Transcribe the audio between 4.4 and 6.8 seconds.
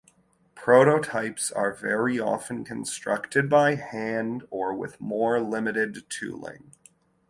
or with more limited tooling.